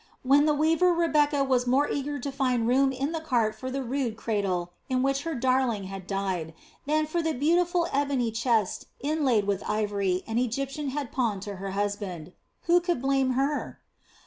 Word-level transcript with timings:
When 0.23 0.47
the 0.47 0.55
weaver 0.55 0.91
Rebecca 0.91 1.43
was 1.43 1.67
more 1.67 1.87
eager 1.87 2.17
to 2.17 2.31
find 2.31 2.67
room 2.67 2.91
in 2.91 3.11
the 3.11 3.19
cart 3.19 3.53
for 3.53 3.69
the 3.69 3.83
rude 3.83 4.17
cradle 4.17 4.73
in 4.89 5.03
which 5.03 5.21
her 5.25 5.35
darling 5.35 5.83
had 5.83 6.07
died, 6.07 6.55
than 6.87 7.05
for 7.05 7.21
the 7.21 7.33
beautiful 7.35 7.87
ebony 7.93 8.31
chest 8.31 8.87
inlaid 9.01 9.45
with 9.45 9.61
ivory 9.69 10.23
an 10.25 10.39
Egyptian 10.39 10.89
had 10.89 11.11
pawned 11.11 11.43
to 11.43 11.57
her 11.57 11.69
husband, 11.77 12.33
who 12.63 12.81
could 12.81 12.99
blame 12.99 13.33
her? 13.33 13.79